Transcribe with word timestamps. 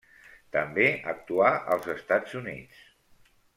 També 0.55 0.87
actuà 1.11 1.51
als 1.75 1.87
Estats 1.95 2.37
Units. 2.43 2.83